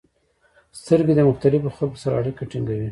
•سترګې 0.79 1.13
د 1.15 1.21
مختلفو 1.29 1.75
خلکو 1.77 1.97
سره 2.03 2.13
اړیکه 2.21 2.43
ټینګوي. 2.51 2.79